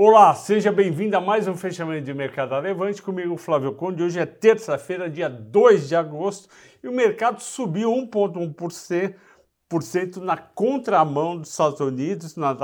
[0.00, 4.00] Olá, seja bem-vindo a mais um fechamento de mercado Levante comigo, Flávio Conde.
[4.00, 6.48] Hoje é terça-feira, dia 2 de agosto,
[6.80, 12.54] e o mercado subiu 1,1% na contramão dos Estados Unidos, na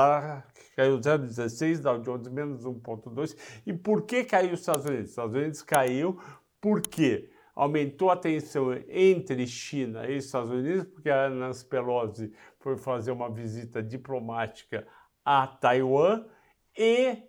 [0.77, 3.37] caiu 0,16, Dow Jones menos 1,2.
[3.67, 5.07] E por que caiu os Estados Unidos?
[5.07, 6.17] Os Estados Unidos caiu
[6.61, 13.11] porque aumentou a tensão entre China e Estados Unidos, porque a Nancy Pelosi foi fazer
[13.11, 14.87] uma visita diplomática
[15.25, 16.25] a Taiwan
[16.77, 17.23] e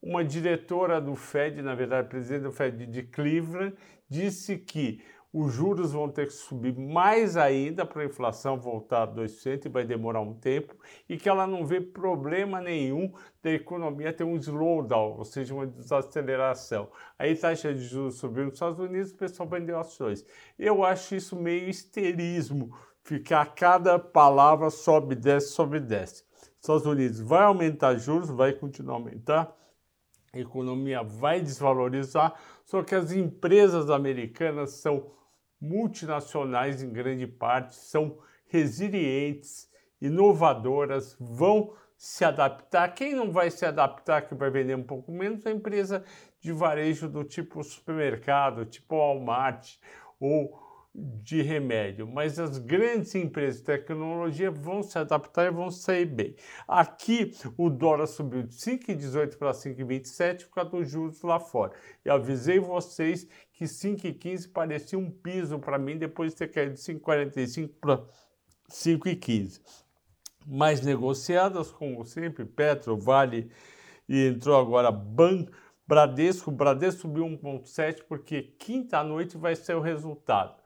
[0.00, 3.74] uma diretora do Fed, na verdade, presidente do Fed de Cleveland,
[4.08, 5.02] disse que
[5.32, 9.68] os juros vão ter que subir mais ainda para a inflação voltar a 2% e
[9.70, 10.76] vai demorar um tempo,
[11.08, 13.10] e que ela não vê problema nenhum
[13.42, 16.90] da economia ter um slowdown, ou seja, uma desaceleração.
[17.18, 20.22] Aí taxa de juros subiu nos Estados Unidos, o pessoal vendeu ações.
[20.58, 26.24] Eu acho isso meio histerismo, ficar cada palavra sobe, desce, sobe, desce.
[26.62, 29.56] Estados Unidos vai aumentar juros, vai continuar a aumentar,
[30.32, 35.10] a economia vai desvalorizar, só que as empresas americanas são
[35.60, 39.68] multinacionais em grande parte, são resilientes,
[40.00, 42.94] inovadoras, vão se adaptar.
[42.94, 46.04] Quem não vai se adaptar, que vai vender um pouco menos, é a empresa
[46.38, 49.78] de varejo do tipo supermercado, tipo Walmart
[50.20, 56.04] ou de remédio, mas as grandes empresas de tecnologia vão se adaptar e vão sair
[56.04, 56.36] bem.
[56.68, 61.72] Aqui o dólar subiu de 5,18 para 5,27 por causa dos juros lá fora.
[62.04, 66.80] Eu avisei vocês que 5,15 parecia um piso para mim depois de ter caído de
[66.80, 68.04] 5,45 para
[68.70, 69.60] 5,15.
[70.46, 73.50] Mais negociadas, como sempre, Petro, Vale
[74.06, 75.46] e entrou agora Ban,
[75.86, 76.50] Bradesco.
[76.50, 80.61] Bradesco subiu 1,7 porque quinta noite vai ser o resultado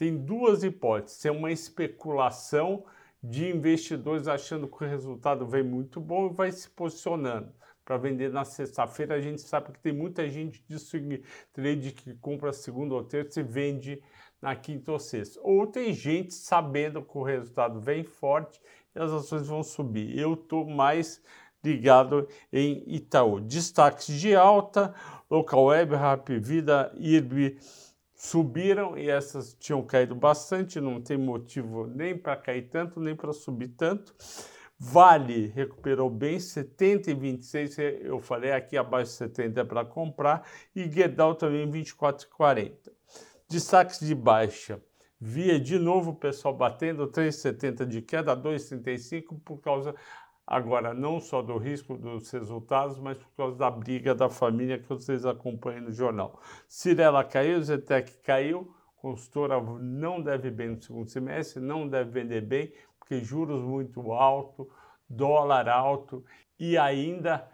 [0.00, 2.86] tem duas hipóteses: é uma especulação
[3.22, 7.52] de investidores achando que o resultado vem muito bom e vai se posicionando
[7.84, 9.16] para vender na sexta-feira.
[9.16, 13.40] A gente sabe que tem muita gente de swing trade que compra segunda ou terça
[13.40, 14.02] e vende
[14.40, 15.38] na quinta ou sexta.
[15.42, 18.58] Ou tem gente sabendo que o resultado vem forte
[18.94, 20.18] e as ações vão subir.
[20.18, 21.22] Eu estou mais
[21.62, 23.38] ligado em Itaú.
[23.38, 24.94] Destaques de alta,
[25.30, 27.58] Local Web, Rap Vida, IRB
[28.20, 33.32] subiram e essas tinham caído bastante, não tem motivo nem para cair tanto, nem para
[33.32, 34.14] subir tanto.
[34.78, 40.46] Vale recuperou bem, 70 e 26, eu falei aqui abaixo de 70 é para comprar,
[40.76, 42.92] e Guedal também 24 e 40.
[43.48, 44.82] Destaques de baixa,
[45.18, 49.94] via de novo o pessoal batendo 3,70 de queda, 2,35 por causa
[50.50, 54.88] Agora, não só do risco dos resultados, mas por causa da briga da família que
[54.88, 56.40] vocês acompanham no jornal.
[56.66, 62.72] Cirela caiu, Zetec caiu, consultora não deve bem no segundo semestre, não deve vender bem,
[62.98, 64.68] porque juros muito alto,
[65.08, 66.24] dólar alto
[66.58, 67.48] e ainda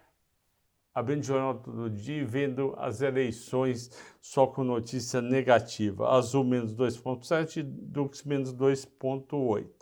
[0.95, 3.91] abrindo o jornal todo dia vendo as eleições
[4.23, 6.09] só com notícia negativa.
[6.09, 9.76] Azul menos 2,7, Dux menos 2,8.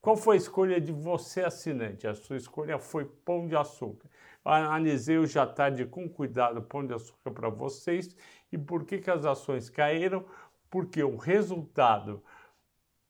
[0.00, 2.06] Qual foi a escolha de você, assinante?
[2.06, 4.08] A sua escolha foi Pão de Açúcar.
[4.42, 8.16] Analisei hoje à tarde com cuidado Pão de Açúcar para vocês.
[8.50, 10.24] E por que, que as ações caíram?
[10.70, 12.24] Porque o resultado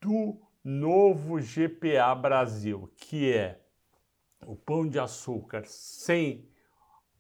[0.01, 3.61] do novo GPA Brasil, que é
[4.45, 6.49] o Pão de Açúcar sem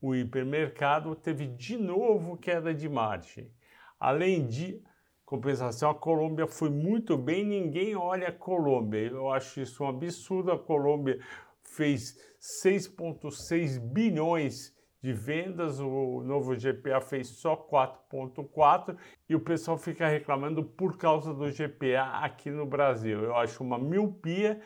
[0.02, 3.52] o hipermercado, teve de novo queda de margem.
[4.00, 4.82] Além de
[5.30, 9.06] compensação, a Colômbia foi muito bem, ninguém olha a Colômbia.
[9.06, 10.50] Eu acho isso um absurdo.
[10.50, 11.20] A Colômbia
[11.62, 18.98] fez 6,6 bilhões de vendas, o novo GPA fez só 4,4
[19.28, 23.20] e o pessoal fica reclamando por causa do GPA aqui no Brasil.
[23.20, 24.60] Eu acho uma miopia,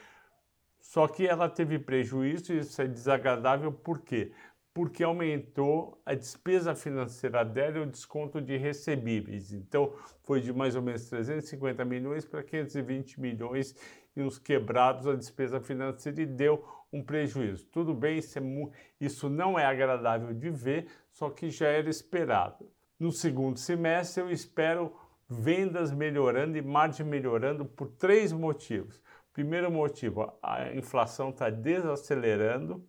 [0.80, 4.32] só que ela teve prejuízo e isso é desagradável, por quê?
[4.74, 9.52] Porque aumentou a despesa financeira dela e o desconto de recebíveis.
[9.52, 13.76] Então, foi de mais ou menos 350 milhões para 520 milhões
[14.16, 17.64] e uns quebrados a despesa financeira e deu um prejuízo.
[17.66, 18.42] Tudo bem, isso, é,
[19.00, 22.68] isso não é agradável de ver, só que já era esperado.
[22.98, 24.92] No segundo semestre, eu espero
[25.28, 29.00] vendas melhorando e margem melhorando por três motivos.
[29.32, 32.84] Primeiro motivo, a inflação está desacelerando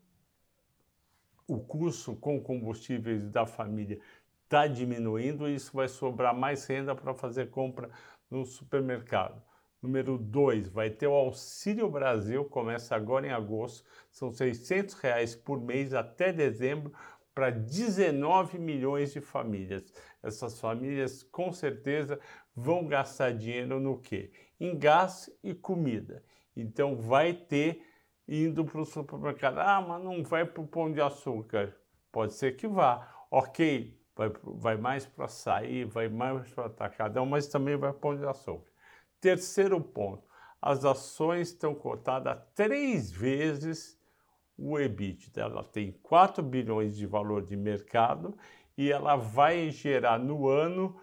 [1.47, 3.99] o custo com combustíveis da família
[4.43, 7.89] está diminuindo e isso vai sobrar mais renda para fazer compra
[8.29, 9.41] no supermercado.
[9.81, 15.61] Número 2, vai ter o Auxílio Brasil, começa agora em agosto, são 600 reais por
[15.61, 16.91] mês até dezembro
[17.35, 19.93] para 19 milhões de famílias.
[20.23, 22.19] Essas famílias com certeza
[22.55, 24.31] vão gastar dinheiro no quê?
[24.59, 26.23] Em gás e comida.
[26.55, 27.83] Então vai ter
[28.27, 29.59] indo para o supermercado.
[29.59, 31.75] Ah, mas não vai para o pão de açúcar.
[32.11, 33.07] Pode ser que vá.
[33.29, 38.21] Ok, vai, vai mais para sair, vai mais para atacadão, mas também vai para onde
[38.21, 38.71] de açúcar.
[39.19, 40.23] Terceiro ponto,
[40.61, 43.99] as ações estão cotadas três vezes
[44.57, 45.41] o EBITDA.
[45.41, 48.37] Ela tem 4 bilhões de valor de mercado
[48.77, 50.95] e ela vai gerar no ano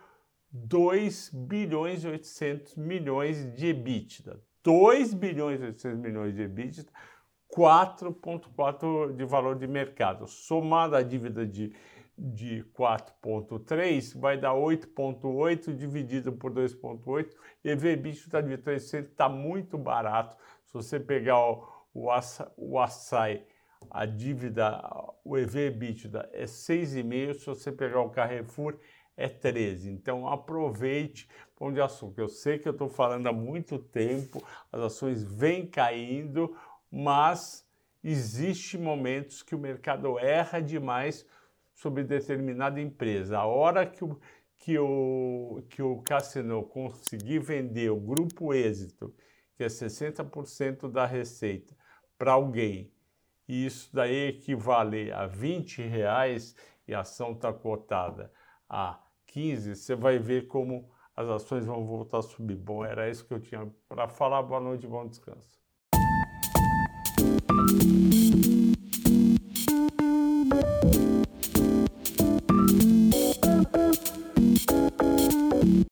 [0.50, 4.40] 2 bilhões e 800 milhões de EBITDA.
[4.62, 6.92] 2 bilhões e 800 milhões de EBITDA,
[7.54, 10.26] 4,4 de valor de mercado.
[10.26, 11.72] Somada a dívida de,
[12.16, 17.30] de 4,3, vai dar 8,8 dividido por 2,8.
[17.62, 20.36] EV/EBITDA de 300 está muito barato.
[20.64, 23.44] Se você pegar o, o, aça, o açaí,
[23.90, 24.80] a dívida,
[25.22, 27.34] o EV/EBITDA é 6,5.
[27.34, 28.78] Se você pegar o Carrefour,
[29.16, 29.90] é 13.
[29.90, 32.22] Então aproveite Pão de Açúcar.
[32.22, 36.56] Eu sei que eu estou falando há muito tempo, as ações vêm caindo,
[36.92, 37.66] mas
[38.04, 41.26] existe momentos que o mercado erra demais
[41.72, 43.38] sobre determinada empresa.
[43.38, 44.20] A hora que o,
[44.58, 49.14] que o, que o Cassino conseguir vender o grupo êxito,
[49.56, 51.74] que é 60% da receita,
[52.18, 52.92] para alguém,
[53.48, 56.54] e isso daí equivale a 20 reais
[56.86, 58.30] e a ação está cotada
[58.68, 62.56] a 15, você vai ver como as ações vão voltar a subir.
[62.56, 64.42] Bom, era isso que eu tinha para falar.
[64.42, 65.61] Boa noite, bom descanso.
[67.68, 68.11] you